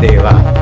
देवा। 0.00 0.57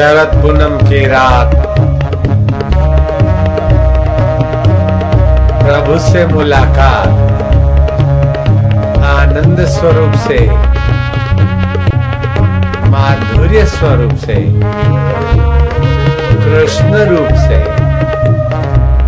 शरद 0.00 0.42
पूनम 0.42 0.88
की 0.88 1.06
रात। 1.06 1.56
प्रभु 5.64 5.98
से 5.98 6.26
मुलाकात। 6.26 7.08
आनंद 9.04 9.60
स्वरूप 9.60 10.12
से। 10.14 10.50
माधुर्य 12.90 13.66
स्वरूप 13.66 14.14
से। 14.14 14.34
कृष्ण 16.44 16.94
रूप 16.94 17.28
से। 17.28 17.66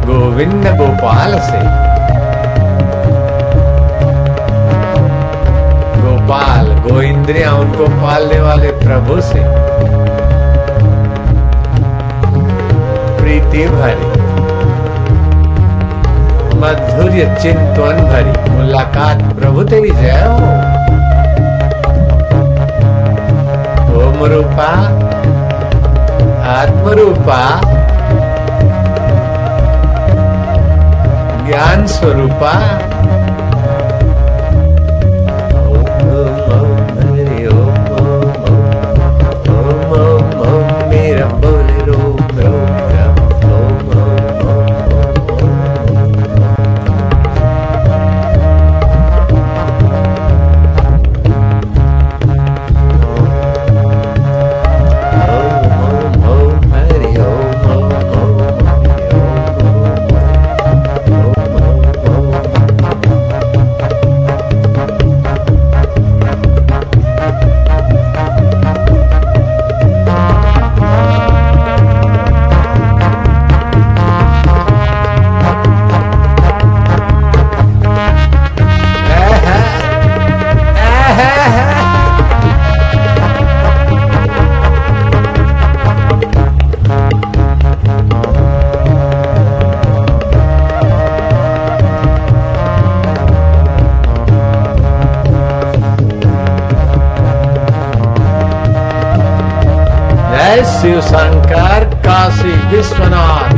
गोविंद 0.07 0.67
गोपाल 0.67 1.41
से। 1.41 1.61
गोपाल, 6.03 6.67
गोइंद्रिया 6.91 7.53
उनको 7.53 7.85
पालने 7.87 8.41
वाले 8.41 8.71
प्रभु 8.71 9.21
से। 9.21 9.73
प्रीति 13.23 13.67
भरी। 13.69 14.07
मधुर्य 16.61 17.37
चिंतन 17.43 17.99
भरी। 18.09 18.51
मुलाकात 18.51 19.23
प्रभु 19.35 19.63
तेरी 19.65 19.91
जय 19.91 20.27
ओम 23.97 24.25
रूपा 24.25 24.69
आत्म 26.53 26.89
रूपा 26.99 27.41
ज्ञान 31.47 31.87
स्वरूपा 31.87 32.53
शिव 100.83 101.01
शंकर 101.01 101.85
काशी 101.85 102.51
विश्वनाथ। 102.51 103.51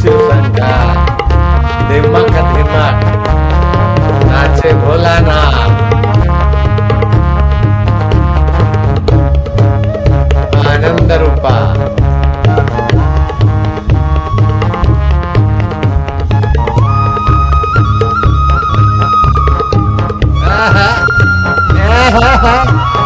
शिव 0.00 0.30
शंकर। 0.30 0.94
नाचे 4.24 4.72
आनंद 10.68 11.12
रूपा। 11.12 11.77
Islam 22.58 22.97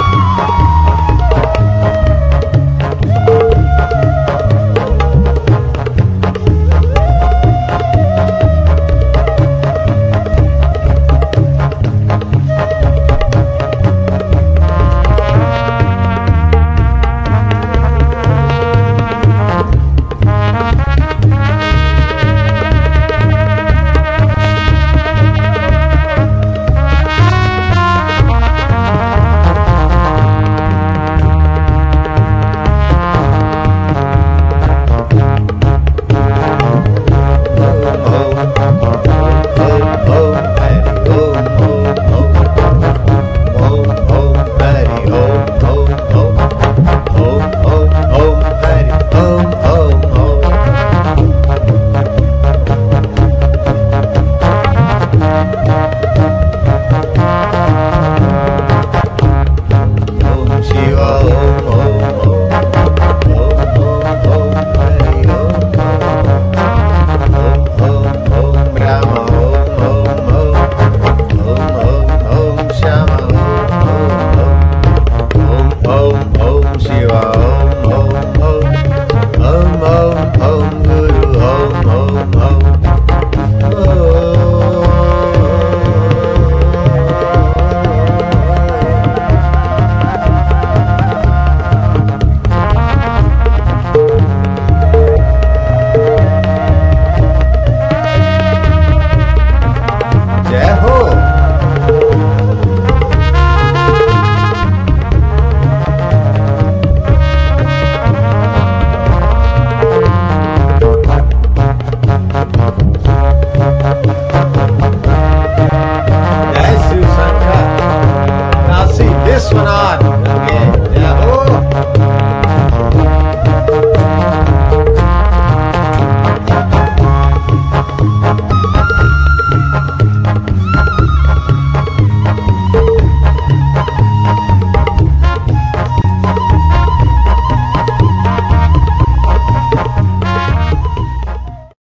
this 119.33 119.51
one 119.51 119.67
on. 119.67 120.12